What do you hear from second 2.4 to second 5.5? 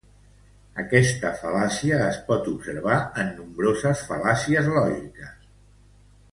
observar en nombroses fal·làcies lògiques.